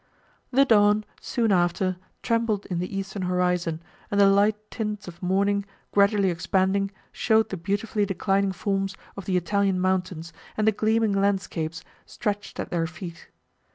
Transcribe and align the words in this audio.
The 0.49 0.65
dawn, 0.65 1.05
soon 1.21 1.51
after, 1.51 1.97
trembled 2.23 2.65
in 2.65 2.79
the 2.79 2.97
eastern 2.97 3.21
horizon, 3.21 3.83
and 4.09 4.19
the 4.19 4.25
light 4.25 4.55
tints 4.71 5.07
of 5.07 5.21
morning, 5.21 5.63
gradually 5.91 6.31
expanding, 6.31 6.89
showed 7.11 7.49
the 7.49 7.55
beautifully 7.57 8.07
declining 8.07 8.51
forms 8.51 8.95
of 9.15 9.25
the 9.25 9.37
Italian 9.37 9.79
mountains 9.79 10.33
and 10.57 10.67
the 10.67 10.71
gleaming 10.71 11.13
landscapes, 11.13 11.83
stretched 12.07 12.59
at 12.59 12.71
their 12.71 12.87
feet. 12.87 13.29